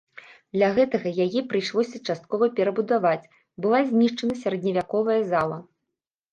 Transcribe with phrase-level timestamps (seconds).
[0.55, 3.29] Для гэтага яе прыйшлося часткова перабудаваць,
[3.67, 5.65] была знішчана сярэдневяковая зала.